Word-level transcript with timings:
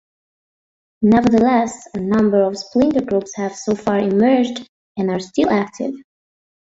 Nevertheless, 1.03 1.87
a 1.93 1.99
number 1.99 2.41
of 2.41 2.57
splinter 2.57 3.05
groups 3.05 3.35
have 3.35 3.55
so 3.55 3.75
far 3.75 3.99
emerged 3.99 4.67
and 4.97 5.11
are 5.11 5.19
still 5.19 5.51
active. 5.51 5.93